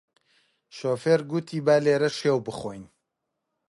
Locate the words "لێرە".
1.85-2.09